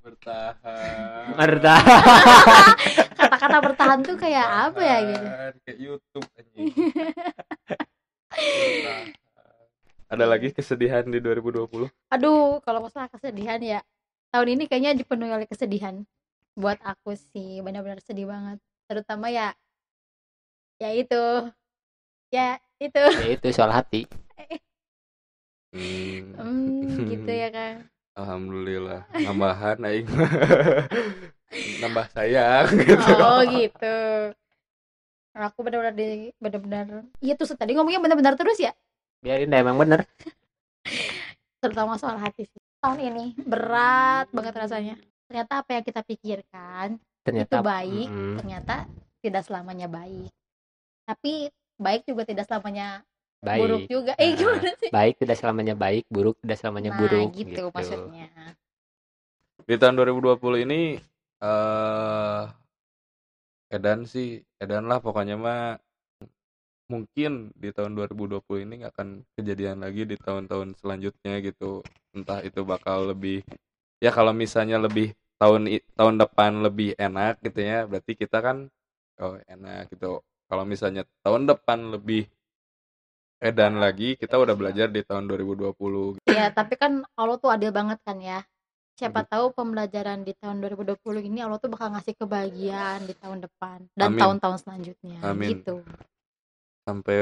Bertahan. 0.00 1.36
Bertahan. 1.36 2.74
Kata-kata 3.20 3.56
bertahan 3.60 3.98
tuh 4.00 4.16
kayak 4.16 4.72
apa 4.72 4.80
ya 4.80 4.98
gitu? 5.04 5.26
Bertahan, 5.28 5.54
kayak 5.66 5.78
YouTube 5.78 6.26
anjing. 6.38 6.66
Bertahan. 6.72 7.86
ada 10.10 10.24
lagi 10.26 10.50
kesedihan 10.50 11.06
di 11.06 11.22
2020 11.22 11.86
aduh 12.10 12.58
kalau 12.66 12.82
masalah 12.82 13.06
kesedihan 13.10 13.62
ya. 13.62 13.80
Tahun 14.30 14.46
ini 14.46 14.70
kayaknya 14.70 14.94
dipenuhi 14.94 15.34
oleh 15.34 15.46
kesedihan. 15.50 16.06
Buat 16.54 16.78
aku 16.86 17.18
sih 17.18 17.58
benar-benar 17.66 17.98
sedih 17.98 18.30
banget. 18.30 18.62
Terutama 18.86 19.26
ya 19.30 19.54
ya 20.78 20.90
itu. 20.94 21.50
Ya 22.30 22.62
itu. 22.78 23.02
Ya 23.02 23.28
itu 23.34 23.46
soal 23.50 23.74
hati. 23.74 24.06
Hmm. 25.74 26.34
hmm, 26.38 27.06
gitu 27.10 27.30
ya 27.30 27.50
kan 27.54 27.86
Alhamdulillah. 28.18 29.06
Nambahan 29.14 29.78
aing. 29.86 30.06
Nambah 31.82 32.06
sayang 32.14 32.70
gitu. 32.78 33.10
oh 33.18 33.42
gitu 33.42 33.98
aku 35.32 35.62
benar-benar 35.62 35.94
di 35.94 36.34
benar-benar 36.36 36.86
iya 37.22 37.38
tuh 37.38 37.46
tadi 37.54 37.72
ngomongnya 37.78 38.02
benar-benar 38.02 38.34
terus 38.34 38.58
ya? 38.58 38.72
Biarin 39.20 39.52
dah 39.52 39.60
emang 39.60 39.76
bener. 39.76 40.00
Terutama 41.60 42.00
soal 42.00 42.16
hati 42.16 42.48
sih. 42.48 42.60
Tahun 42.80 42.96
ini 42.98 43.36
berat 43.44 44.32
banget 44.32 44.54
rasanya. 44.56 44.94
Ternyata 45.28 45.60
apa 45.62 45.70
yang 45.76 45.84
kita 45.84 46.00
pikirkan 46.02 46.96
ternyata 47.20 47.60
itu 47.60 47.68
baik 47.68 48.08
Mm-mm. 48.08 48.36
ternyata 48.40 48.74
tidak 49.20 49.42
selamanya 49.44 49.86
baik. 49.86 50.32
Tapi 51.04 51.52
baik 51.76 52.08
juga 52.08 52.24
tidak 52.24 52.48
selamanya 52.48 53.04
baik. 53.44 53.60
buruk 53.60 53.82
juga. 53.86 54.12
Eh 54.16 54.32
Nah, 54.32 54.36
gimana 54.40 54.70
sih? 54.80 54.88
baik 54.90 55.14
tidak 55.20 55.36
selamanya 55.36 55.74
baik 55.76 56.04
buruk 56.08 56.36
tidak 56.40 56.58
selamanya 56.58 56.90
nah 56.90 56.98
buruk 56.98 57.28
gitu, 57.36 57.62
maksudnya. 57.70 58.28
Di 59.68 59.76
tahun 59.76 59.94
2020 60.00 60.64
ini 60.64 60.96
eh 61.40 62.42
edan 63.70 64.04
sih 64.04 64.42
edan 64.58 64.90
lah 64.90 64.98
pokoknya 64.98 65.38
mah 65.38 65.78
mungkin 66.90 67.54
di 67.54 67.70
tahun 67.70 67.94
2020 67.94 68.66
ini 68.66 68.82
nggak 68.82 68.92
akan 68.98 69.08
kejadian 69.38 69.86
lagi 69.86 70.02
di 70.02 70.18
tahun-tahun 70.18 70.74
selanjutnya 70.82 71.38
gitu. 71.38 71.86
Entah 72.10 72.42
itu 72.42 72.66
bakal 72.66 73.14
lebih 73.14 73.46
ya 74.02 74.10
kalau 74.10 74.34
misalnya 74.34 74.82
lebih 74.82 75.14
tahun 75.38 75.70
tahun 75.94 76.14
depan 76.18 76.66
lebih 76.66 76.98
enak 76.98 77.38
gitu 77.46 77.60
ya 77.62 77.86
berarti 77.86 78.12
kita 78.18 78.42
kan 78.42 78.66
oh 79.22 79.38
enak 79.46 79.86
gitu. 79.94 80.18
Kalau 80.50 80.66
misalnya 80.66 81.06
tahun 81.22 81.46
depan 81.46 81.94
lebih 81.94 82.26
edan 83.40 83.80
lagi 83.80 84.20
kita 84.20 84.36
udah 84.36 84.52
belajar 84.52 84.92
di 84.92 85.00
tahun 85.00 85.24
2020 85.24 86.20
ya 86.28 86.52
tapi 86.52 86.76
kan 86.76 87.00
Allah 87.16 87.40
tuh 87.40 87.48
adil 87.48 87.72
banget 87.72 87.96
kan 88.04 88.20
ya 88.20 88.44
siapa 89.00 89.24
tahu 89.24 89.56
pembelajaran 89.56 90.28
di 90.28 90.36
tahun 90.36 90.60
2020 90.60 91.00
ini 91.24 91.40
Allah 91.40 91.56
tuh 91.56 91.72
bakal 91.72 91.88
ngasih 91.96 92.20
kebahagiaan 92.20 93.08
di 93.08 93.16
tahun 93.16 93.48
depan 93.48 93.88
dan 93.96 94.12
tahun-tahun 94.12 94.60
selanjutnya 94.60 95.24
Amin. 95.24 95.56
gitu 95.56 95.80
sampai 96.84 97.16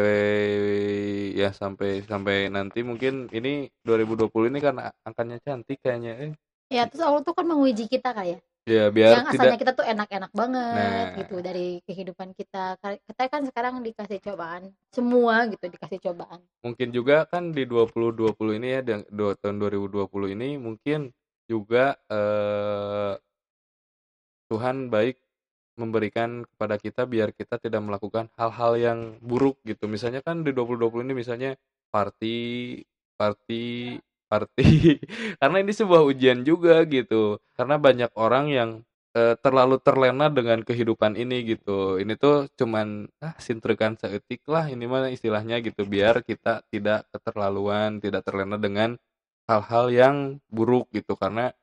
ya 1.39 1.55
sampai 1.55 2.03
sampai 2.03 2.51
nanti 2.51 2.83
mungkin 2.83 3.31
ini 3.31 3.71
2020 3.87 4.51
ini 4.51 4.59
kan 4.59 4.75
angkanya 5.07 5.39
cantik 5.39 5.79
kayaknya 5.79 6.13
eh. 6.19 6.33
ya 6.67 6.91
terus 6.91 7.07
Allah 7.07 7.23
tuh 7.23 7.35
kan 7.39 7.47
menguji 7.47 7.87
kita 7.87 8.11
kali 8.11 8.35
ya 8.35 8.39
ya 8.69 8.85
yang 8.89 8.93
biar 8.93 9.13
asalnya 9.25 9.33
tidak 9.33 9.61
kita 9.65 9.73
tuh 9.73 9.87
enak-enak 9.89 10.33
banget 10.37 11.07
Nah. 11.09 11.17
gitu 11.25 11.37
dari 11.41 11.81
kehidupan 11.89 12.37
kita 12.37 12.77
kita 12.83 13.23
kan 13.33 13.43
sekarang 13.49 13.81
dikasih 13.81 14.21
cobaan 14.21 14.69
semua 14.93 15.49
gitu 15.49 15.65
dikasih 15.73 15.99
cobaan 16.05 16.41
mungkin 16.61 16.89
juga 16.93 17.25
kan 17.25 17.55
di 17.55 17.65
2020 17.65 18.59
ini 18.61 18.69
ya 18.77 18.81
dan 18.85 18.99
dua, 19.09 19.33
tahun 19.41 19.57
2020 19.63 20.37
ini 20.37 20.61
mungkin 20.61 21.09
juga 21.49 21.97
eh, 22.13 23.15
Tuhan 24.49 24.89
baik 24.93 25.17
memberikan 25.79 26.43
kepada 26.45 26.77
kita 26.77 27.07
biar 27.07 27.31
kita 27.31 27.57
tidak 27.63 27.81
melakukan 27.87 28.27
hal-hal 28.35 28.73
yang 28.77 28.99
buruk 29.23 29.63
gitu. 29.63 29.87
Misalnya 29.87 30.21
kan 30.21 30.43
di 30.43 30.51
2020 30.51 31.07
ini 31.07 31.15
misalnya 31.15 31.51
party 31.95 32.39
party 33.15 33.97
party. 34.29 34.67
Karena 35.41 35.57
ini 35.63 35.73
sebuah 35.73 36.03
ujian 36.05 36.43
juga 36.43 36.83
gitu. 36.85 37.39
Karena 37.55 37.79
banyak 37.79 38.11
orang 38.19 38.47
yang 38.51 38.71
eh, 39.15 39.35
terlalu 39.39 39.79
terlena 39.81 40.27
dengan 40.29 40.61
kehidupan 40.67 41.15
ini 41.15 41.47
gitu. 41.57 42.03
Ini 42.03 42.19
tuh 42.19 42.51
cuman 42.59 43.07
ah 43.23 43.35
sintrekan 43.39 43.95
seetik 43.97 44.43
lah 44.51 44.67
ini 44.69 44.85
mah 44.91 45.09
istilahnya 45.15 45.63
gitu. 45.63 45.87
Biar 45.87 46.27
kita 46.27 46.67
tidak 46.75 47.07
keterlaluan 47.15 48.03
tidak 48.03 48.27
terlena 48.27 48.59
dengan 48.61 48.99
hal-hal 49.49 49.87
yang 49.89 50.17
buruk 50.53 50.93
gitu 50.93 51.17
karena 51.17 51.57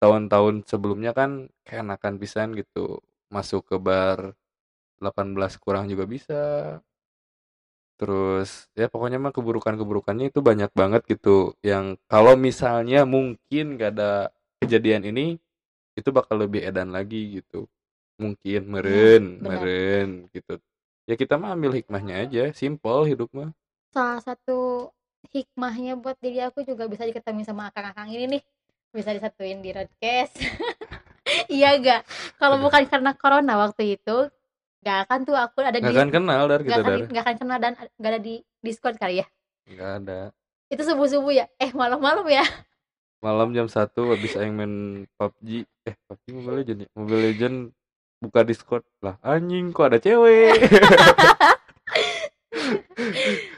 tahun-tahun 0.00 0.68
sebelumnya 0.68 1.16
kan 1.16 1.48
keenakan 1.64 2.20
pisan 2.20 2.52
gitu. 2.52 3.00
Masuk 3.32 3.64
ke 3.64 3.76
bar 3.80 4.36
18 5.00 5.56
kurang 5.56 5.88
juga 5.88 6.04
bisa. 6.04 6.42
Terus 7.96 8.68
ya 8.72 8.88
pokoknya 8.88 9.20
mah 9.20 9.32
keburukan-keburukannya 9.32 10.32
itu 10.32 10.40
banyak 10.40 10.72
banget 10.72 11.04
gitu. 11.08 11.56
Yang 11.60 12.00
kalau 12.08 12.36
misalnya 12.36 13.04
mungkin 13.04 13.76
gak 13.76 13.92
ada 13.96 14.32
kejadian 14.60 15.08
ini 15.08 15.36
itu 15.96 16.08
bakal 16.12 16.40
lebih 16.40 16.64
edan 16.64 16.92
lagi 16.92 17.40
gitu. 17.40 17.68
Mungkin 18.20 18.72
meren 18.72 19.40
benar. 19.40 19.64
meren 19.64 20.08
gitu. 20.32 20.60
Ya 21.08 21.16
kita 21.16 21.36
mah 21.36 21.56
ambil 21.56 21.76
hikmahnya 21.76 22.24
aja 22.28 22.42
simple 22.56 23.08
hidup 23.08 23.28
mah. 23.36 23.52
Salah 23.92 24.20
satu 24.22 24.88
hikmahnya 25.28 26.00
buat 26.00 26.16
diri 26.18 26.40
aku 26.40 26.64
juga 26.64 26.88
bisa 26.88 27.04
diketahui 27.04 27.44
sama 27.44 27.68
akang-akang 27.68 28.08
ini 28.08 28.38
nih. 28.38 28.42
Bisa 28.90 29.12
disatuin 29.12 29.60
di 29.60 29.70
roadcast. 29.76 30.40
Iya 31.46 31.78
gak 31.78 32.02
kalau 32.42 32.58
bukan 32.58 32.90
karena 32.90 33.14
corona 33.14 33.54
waktu 33.54 33.94
itu 33.94 34.26
gak 34.82 35.06
akan 35.06 35.18
tuh 35.28 35.36
aku 35.36 35.62
ada 35.62 35.78
di 35.78 35.84
nggak 35.84 35.94
akan 35.94 36.10
kenal 36.10 36.42
dar 36.48 36.60
gak 36.64 36.66
kita 36.66 36.82
akan, 36.82 36.90
dar. 36.90 37.00
gak 37.06 37.22
akan 37.22 37.36
kenal 37.36 37.58
dan 37.60 37.72
gak 37.78 38.10
ada 38.16 38.20
di 38.20 38.34
discord 38.64 38.96
kali 38.98 39.22
ya? 39.22 39.26
Nggak 39.68 39.90
ada. 40.02 40.20
Itu 40.72 40.82
subuh 40.82 41.06
subuh 41.06 41.32
ya? 41.34 41.46
Eh 41.60 41.70
malam 41.70 42.02
malam 42.02 42.26
ya? 42.26 42.42
Malam 43.20 43.52
jam 43.52 43.68
1 43.68 43.92
habis 43.92 44.32
aing 44.34 44.54
main 44.56 45.04
PUBG 45.20 45.68
eh 45.86 45.94
PUBG 46.08 46.24
Mobile 46.34 46.56
Legend 46.64 46.78
ya? 46.80 46.88
Mobile 46.96 47.22
Legend 47.30 47.56
buka 48.24 48.40
Discord. 48.42 48.84
Lah 49.04 49.20
anjing 49.20 49.76
kok 49.76 49.92
ada 49.92 50.00
cewek 50.00 50.56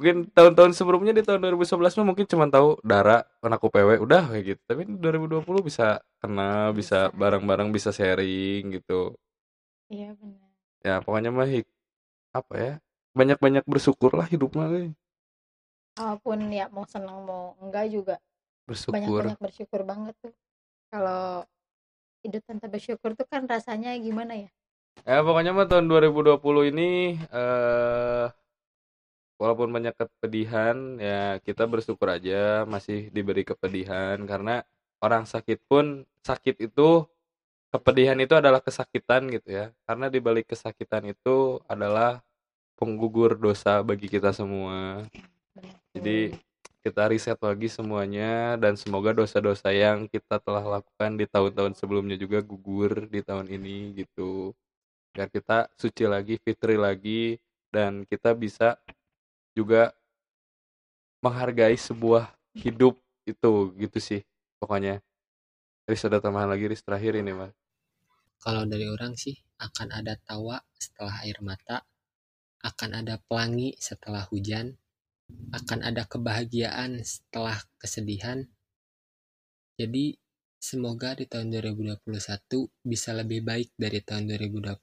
mungkin 0.00 0.32
tahun-tahun 0.32 0.72
sebelumnya 0.72 1.12
di 1.12 1.20
tahun 1.20 1.44
2011 1.44 2.00
mah 2.00 2.06
mungkin 2.08 2.24
cuma 2.24 2.48
tahu 2.48 2.80
Dara 2.80 3.20
anak 3.44 3.60
UPW 3.60 4.00
udah 4.00 4.32
kayak 4.32 4.44
gitu. 4.56 4.60
Tapi 4.64 4.82
2020 4.96 5.44
bisa 5.60 6.00
kenal 6.24 6.72
bisa 6.72 7.12
Bisa. 7.12 7.18
bareng-bareng 7.20 7.68
bisa 7.68 7.92
sharing 7.92 8.80
gitu. 8.80 9.12
Iya 9.92 10.16
benar 10.16 10.50
ya 10.80 11.04
pokoknya 11.04 11.28
mah 11.28 11.48
apa 12.32 12.54
ya 12.56 12.74
banyak-banyak 13.12 13.64
bersyukur 13.68 14.16
lah 14.16 14.24
hidup 14.24 14.56
mah 14.56 14.72
apa 16.00 16.16
pun 16.24 16.40
ya 16.48 16.72
mau 16.72 16.88
senang 16.88 17.20
mau 17.28 17.52
enggak 17.60 17.92
juga 17.92 18.16
bersyukur. 18.64 18.96
banyak-banyak 18.96 19.40
bersyukur 19.42 19.80
banget 19.84 20.14
tuh. 20.22 20.32
Kalau 20.88 21.44
hidup 22.24 22.42
tanpa 22.48 22.66
bersyukur 22.70 23.12
tuh 23.12 23.26
kan 23.28 23.44
rasanya 23.44 23.92
gimana 24.00 24.48
ya? 24.48 24.50
Ya 25.04 25.20
pokoknya 25.20 25.52
mah 25.52 25.68
tahun 25.68 25.86
2020 25.90 26.70
ini 26.72 27.18
eh 27.20 28.24
walaupun 29.40 29.72
banyak 29.72 29.96
kepedihan 29.96 30.76
ya 31.00 31.40
kita 31.40 31.64
bersyukur 31.64 32.12
aja 32.12 32.68
masih 32.68 33.08
diberi 33.08 33.42
kepedihan 33.48 34.20
karena 34.28 34.62
orang 35.00 35.24
sakit 35.24 35.64
pun 35.64 36.04
sakit 36.20 36.60
itu 36.60 37.08
kepedihan 37.72 38.18
itu 38.18 38.34
adalah 38.36 38.60
kesakitan 38.60 39.30
gitu 39.32 39.48
ya. 39.48 39.66
Karena 39.86 40.10
di 40.10 40.18
balik 40.18 40.50
kesakitan 40.52 41.06
itu 41.08 41.62
adalah 41.70 42.20
penggugur 42.76 43.38
dosa 43.38 43.80
bagi 43.80 44.10
kita 44.10 44.34
semua. 44.34 45.06
Jadi 45.94 46.34
kita 46.80 47.12
riset 47.12 47.36
lagi 47.40 47.68
semuanya 47.68 48.56
dan 48.56 48.74
semoga 48.74 49.12
dosa-dosa 49.12 49.68
yang 49.70 50.08
kita 50.08 50.40
telah 50.40 50.80
lakukan 50.80 51.12
di 51.20 51.28
tahun-tahun 51.28 51.76
sebelumnya 51.76 52.16
juga 52.16 52.40
gugur 52.40 53.06
di 53.06 53.20
tahun 53.20 53.46
ini 53.52 54.00
gitu. 54.04 54.56
Biar 55.12 55.28
kita 55.28 55.68
suci 55.76 56.04
lagi, 56.08 56.40
fitri 56.40 56.80
lagi 56.80 57.36
dan 57.68 58.08
kita 58.08 58.32
bisa 58.32 58.80
juga 59.54 59.92
menghargai 61.20 61.76
sebuah 61.76 62.32
hidup 62.56 62.96
itu 63.28 63.52
gitu 63.76 63.98
sih 64.00 64.20
pokoknya. 64.58 65.04
Riz 65.84 66.06
ada 66.06 66.22
tambahan 66.22 66.48
lagi 66.48 66.70
Riz 66.70 66.82
terakhir 66.84 67.18
ini 67.18 67.34
mas. 67.34 67.54
Kalau 68.40 68.64
dari 68.64 68.88
orang 68.88 69.20
sih 69.20 69.36
akan 69.60 69.88
ada 69.92 70.16
tawa 70.16 70.64
setelah 70.80 71.20
air 71.28 71.36
mata, 71.44 71.84
akan 72.64 73.04
ada 73.04 73.20
pelangi 73.20 73.76
setelah 73.76 74.24
hujan, 74.32 74.80
akan 75.52 75.84
ada 75.84 76.08
kebahagiaan 76.08 77.04
setelah 77.04 77.60
kesedihan. 77.76 78.48
Jadi 79.76 80.16
semoga 80.56 81.12
di 81.16 81.28
tahun 81.28 81.52
2021 81.52 82.00
bisa 82.84 83.12
lebih 83.12 83.44
baik 83.44 83.76
dari 83.76 84.00
tahun 84.00 84.28
2020. 84.32 84.80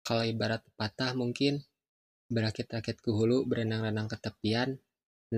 Kalau 0.00 0.24
ibarat 0.26 0.62
patah 0.74 1.14
mungkin 1.14 1.62
berakit-rakit 2.34 2.96
ke 3.04 3.10
hulu, 3.16 3.38
berenang-renang 3.50 4.08
ke 4.12 4.16
tepian. 4.26 4.70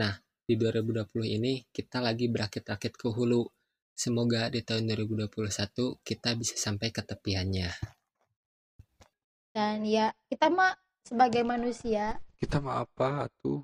Nah, 0.00 0.14
di 0.48 0.54
2020 0.60 1.26
ini 1.38 1.52
kita 1.76 1.98
lagi 2.06 2.26
berakit-rakit 2.34 2.92
ke 3.00 3.08
hulu. 3.16 3.42
Semoga 4.02 4.42
di 4.54 4.60
tahun 4.68 4.84
2021 4.90 5.98
kita 6.08 6.30
bisa 6.40 6.54
sampai 6.64 6.88
ke 6.96 7.02
tepiannya. 7.10 7.70
dan 9.52 9.84
ya 9.84 10.06
kita 10.32 10.46
mah 10.48 10.72
sebagai 11.04 11.44
manusia 11.44 12.04
Kita 12.40 12.56
mah 12.64 12.82
apa 12.84 13.28
tuh? 13.44 13.60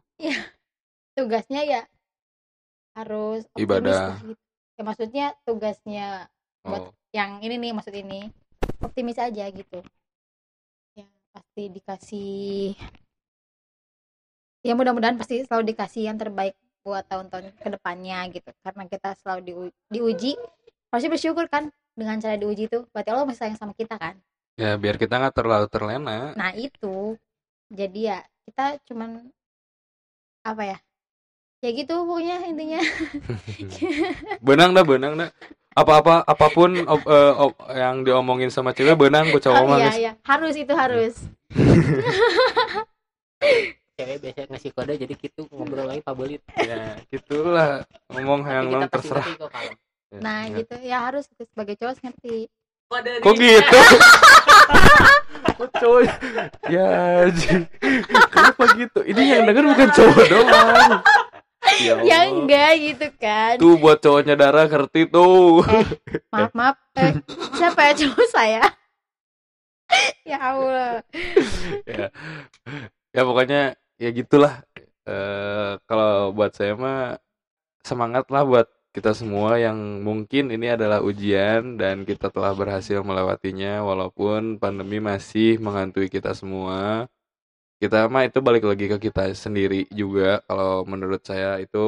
tugasnya 1.17 1.63
ya 1.73 1.81
harus 2.99 3.43
optimis 3.57 3.99
Ibadah. 3.99 4.21
gitu. 4.23 4.33
Ya 4.79 4.83
maksudnya 4.87 5.27
tugasnya 5.47 6.07
Oh, 6.67 6.71
Buat- 6.71 6.93
yang 7.17 7.41
ini 7.41 7.57
nih 7.63 7.73
maksud 7.75 7.95
ini 7.97 8.29
optimis 8.85 9.19
aja 9.19 9.45
gitu. 9.51 9.81
Ya 10.99 11.07
pasti 11.33 11.63
dikasih 11.73 12.77
ya 14.63 14.75
mudah-mudahan 14.75 15.15
pasti 15.17 15.43
selalu 15.47 15.75
dikasih 15.75 16.11
yang 16.11 16.19
terbaik 16.19 16.55
buat 16.83 17.05
tahun-tahun 17.07 17.53
ke 17.59 17.69
depannya 17.79 18.27
gitu. 18.33 18.51
Karena 18.65 18.83
kita 18.89 19.15
selalu 19.21 19.41
diu- 19.45 19.75
diuji. 19.93 20.35
Pasti 20.89 21.07
bersyukur 21.13 21.47
kan 21.53 21.69
dengan 21.93 22.17
cara 22.17 22.39
diuji 22.41 22.71
itu 22.71 22.87
berarti 22.95 23.11
Allah 23.13 23.27
masih 23.29 23.41
sayang 23.45 23.59
sama 23.61 23.73
kita 23.77 23.99
kan? 24.01 24.17
Ya 24.59 24.75
biar 24.75 24.97
kita 24.99 25.21
nggak 25.21 25.37
terlalu 25.37 25.67
terlena. 25.71 26.33
nah 26.35 26.51
itu. 26.57 27.15
Jadi 27.69 28.09
ya 28.09 28.25
kita 28.49 28.81
cuman 28.89 29.29
apa 30.43 30.63
ya? 30.65 30.79
Ya 31.59 31.71
gitu 31.75 32.07
pokoknya 32.07 32.47
intinya. 32.47 32.81
Benang 34.47 34.73
dah 34.73 34.87
benang 34.87 35.15
dah. 35.19 35.31
Apa-apa 35.75 36.27
apa 36.27 36.47
pun 36.51 36.75
op- 36.89 37.07
eh, 37.07 37.35
op- 37.39 37.63
yang 37.71 38.03
diomongin 38.03 38.51
sama 38.51 38.75
cewek 38.75 38.99
benang 38.99 39.31
ku 39.31 39.39
cowok 39.39 39.63
oh, 39.63 39.79
iya 39.79 39.95
iya. 39.95 40.13
Harus 40.27 40.55
itu 40.59 40.75
harus 40.75 41.15
Cewek 43.99 44.23
biasanya 44.23 44.47
ngasih 44.55 44.71
kode 44.79 44.95
jadi 44.95 45.15
gitu 45.19 45.41
ngobrol 45.51 45.91
lagi 45.91 46.07
pabelit. 46.07 46.39
ya 46.55 46.95
gitulah 47.11 47.83
ngomong 48.15 48.47
yang 48.47 48.71
pasti 48.71 48.95
terserah. 48.95 49.27
Ya, 49.27 50.19
nah 50.23 50.41
ya. 50.47 50.63
gitu. 50.63 50.75
Ya 50.87 50.99
harus 51.03 51.27
sebagai 51.27 51.75
cowok 51.75 51.99
ngerti. 52.07 52.47
Kok 52.95 53.35
gitu? 53.35 53.81
kok 55.59 55.71
cowok? 55.83 56.03
Ya 56.71 57.27
Ji. 57.27 57.67
kenapa 58.31 58.65
gitu? 58.79 59.01
Ini 59.03 59.23
yang 59.35 59.43
denger 59.51 59.65
bukan 59.67 59.89
cowok 59.91 60.25
doang. 60.31 60.93
Ya, 61.83 61.95
ya 62.07 62.19
enggak 62.31 62.73
gitu 62.79 63.07
kan. 63.19 63.59
Tuh 63.59 63.83
buat 63.83 63.99
cowoknya 63.99 64.39
darah 64.39 64.71
ngerti 64.71 65.11
tuh. 65.11 65.67
Maaf 66.31 66.55
maaf. 66.55 66.79
Eh, 66.95 67.19
siapa 67.59 67.91
ya 67.91 67.93
cowok 67.99 68.27
saya? 68.31 68.63
Ya 70.29 70.37
Allah. 70.37 71.01
Ya. 71.89 72.13
Ya 73.17 73.23
pokoknya 73.25 73.73
ya 74.03 74.09
gitulah. 74.19 74.55
Eh 75.09 75.71
kalau 75.89 76.35
buat 76.37 76.53
saya 76.59 76.73
mah 76.85 76.99
semangat 77.89 78.25
lah 78.35 78.43
buat 78.51 78.67
kita 78.97 79.13
semua 79.21 79.51
yang 79.61 79.79
mungkin 80.09 80.45
ini 80.55 80.67
adalah 80.77 80.99
ujian 81.09 81.79
dan 81.81 81.97
kita 82.09 82.27
telah 82.35 82.53
berhasil 82.61 82.99
melewatinya 83.09 83.85
walaupun 83.89 84.59
pandemi 84.63 84.99
masih 85.11 85.61
menghantui 85.65 86.09
kita 86.17 86.33
semua. 86.41 87.07
Kita 87.83 88.11
mah 88.11 88.27
itu 88.29 88.39
balik 88.43 88.65
lagi 88.71 88.87
ke 88.93 88.99
kita 89.07 89.23
sendiri 89.45 89.87
juga. 90.01 90.43
Kalau 90.49 90.83
menurut 90.93 91.23
saya 91.23 91.63
itu 91.63 91.79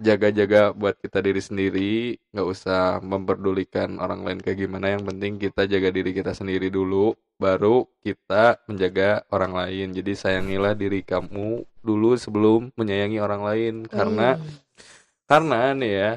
jaga-jaga 0.00 0.72
buat 0.72 0.96
kita 0.96 1.20
diri 1.20 1.44
sendiri 1.44 1.92
nggak 2.32 2.48
usah 2.48 3.04
memperdulikan 3.04 4.00
orang 4.00 4.24
lain 4.24 4.40
kayak 4.40 4.64
gimana. 4.64 4.96
Yang 4.96 5.04
penting 5.12 5.32
kita 5.36 5.68
jaga 5.68 5.88
diri 5.92 6.10
kita 6.16 6.32
sendiri 6.32 6.72
dulu 6.72 7.12
baru 7.36 7.84
kita 8.00 8.64
menjaga 8.64 9.28
orang 9.28 9.52
lain. 9.52 9.92
Jadi 9.92 10.12
sayangilah 10.16 10.72
diri 10.72 11.04
kamu 11.04 11.62
dulu 11.84 12.16
sebelum 12.16 12.72
menyayangi 12.80 13.20
orang 13.20 13.42
lain. 13.44 13.74
Karena 13.84 14.40
karena 15.28 15.76
nih 15.76 15.92
ya 15.92 16.12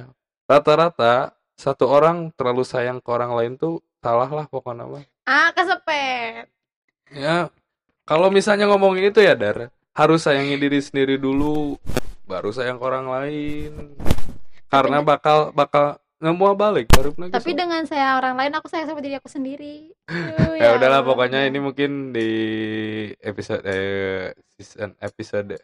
rata-rata 0.47 1.35
satu 1.59 1.85
orang 1.91 2.31
terlalu 2.33 2.63
sayang 2.63 3.03
ke 3.03 3.09
orang 3.11 3.35
lain 3.35 3.53
tuh 3.59 3.83
salah 3.99 4.31
lah 4.31 4.47
pokoknya 4.47 4.87
mah. 4.87 5.05
Ah 5.27 5.51
kesepet. 5.51 6.47
Ya 7.11 7.51
kalau 8.07 8.31
misalnya 8.31 8.67
ngomongin 8.71 9.11
itu 9.11 9.19
ya 9.19 9.35
dar 9.35 9.69
harus 9.93 10.25
sayangi 10.25 10.57
diri 10.57 10.79
sendiri 10.81 11.21
dulu 11.21 11.77
baru 12.33 12.49
sayang 12.49 12.81
ke 12.81 12.85
orang 12.89 13.05
lain. 13.05 13.93
Karena 14.73 15.05
bakal 15.05 15.53
bakal 15.53 16.01
nggak 16.17 16.35
mau 16.39 16.55
balik 16.55 16.87
baru 16.87 17.11
lagi 17.19 17.35
tapi 17.35 17.51
sama- 17.51 17.59
dengan 17.67 17.81
saya 17.83 18.15
orang 18.15 18.39
lain 18.39 18.55
aku 18.55 18.71
sayang 18.71 18.87
sama 18.89 19.03
diri 19.03 19.19
aku 19.19 19.29
sendiri. 19.29 19.91
Aduh, 20.09 20.55
ya 20.57 20.73
udahlah 20.79 21.03
pokoknya 21.05 21.45
ini 21.45 21.59
mungkin 21.61 22.15
di 22.15 22.29
episode 23.21 23.61
eh, 23.67 24.31
season 24.55 24.95
episode 25.03 25.59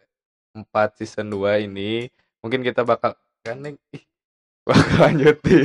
4 0.54 0.98
season 1.00 1.26
2 1.32 1.66
ini 1.66 2.06
mungkin 2.44 2.60
kita 2.60 2.84
bakal 2.84 3.16
kan 3.40 3.56
ih, 3.66 4.04
bakal 4.68 5.10
lanjut 5.10 5.40
di 5.42 5.58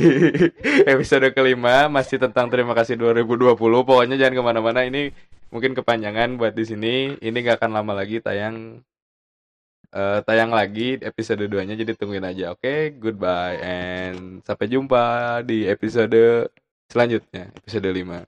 episode 0.96 1.28
kelima 1.36 1.92
masih 1.92 2.16
tentang 2.16 2.48
terima 2.48 2.72
kasih 2.72 2.96
2020 2.96 3.52
pokoknya 3.84 4.16
jangan 4.16 4.34
ke 4.34 4.42
mana-mana 4.42 4.80
ini 4.82 5.12
mungkin 5.52 5.76
kepanjangan 5.76 6.40
buat 6.40 6.56
di 6.56 6.64
sini. 6.66 6.94
Ini 7.20 7.36
gak 7.44 7.62
akan 7.62 7.70
lama 7.78 7.92
lagi 7.94 8.18
tayang 8.18 8.80
eh, 9.96 10.18
tayang 10.26 10.52
lagi 10.58 11.00
episode 11.00 11.44
2 11.48 11.66
nya 11.66 11.74
jadi 11.80 11.92
tungguin 11.98 12.26
aja 12.30 12.44
oke? 12.54 13.00
Goodbye 13.02 13.56
and 13.64 14.18
sampai 14.46 14.66
jumpa 14.72 15.02
di 15.48 15.64
episode 15.74 16.16
selanjutnya 16.92 17.50
episode 17.58 17.88
5 17.90 18.24